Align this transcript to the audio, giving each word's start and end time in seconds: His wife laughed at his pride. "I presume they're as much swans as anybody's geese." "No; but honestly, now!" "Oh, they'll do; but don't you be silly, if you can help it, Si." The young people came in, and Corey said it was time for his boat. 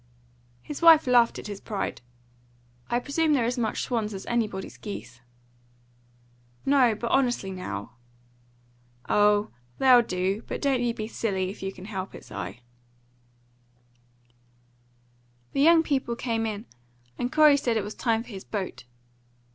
His 0.63 0.81
wife 0.81 1.05
laughed 1.05 1.37
at 1.37 1.45
his 1.45 1.61
pride. 1.61 2.01
"I 2.89 2.97
presume 2.97 3.33
they're 3.33 3.45
as 3.45 3.59
much 3.59 3.83
swans 3.83 4.15
as 4.15 4.25
anybody's 4.25 4.77
geese." 4.77 5.21
"No; 6.65 6.95
but 6.95 7.11
honestly, 7.11 7.51
now!" 7.51 7.91
"Oh, 9.07 9.51
they'll 9.77 10.01
do; 10.01 10.41
but 10.47 10.59
don't 10.59 10.81
you 10.81 10.95
be 10.95 11.07
silly, 11.07 11.51
if 11.51 11.61
you 11.61 11.71
can 11.71 11.85
help 11.85 12.15
it, 12.15 12.25
Si." 12.25 12.61
The 15.53 15.61
young 15.61 15.83
people 15.83 16.15
came 16.15 16.47
in, 16.47 16.65
and 17.19 17.31
Corey 17.31 17.55
said 17.55 17.77
it 17.77 17.83
was 17.83 17.93
time 17.93 18.23
for 18.23 18.29
his 18.29 18.43
boat. 18.43 18.85